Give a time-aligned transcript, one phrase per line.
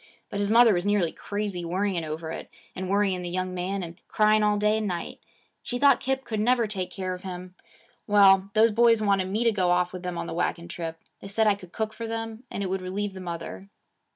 [0.31, 4.01] But his mother was nearly crazy worrying over it, and worrying the young man and
[4.07, 5.19] crying all day and night.
[5.61, 7.53] She thought Kip never could take care of him.
[8.07, 10.99] Well, those boys wanted me to go off with them on the wagon trip.
[11.19, 13.65] They said I could cook for them, and it would relieve the mother.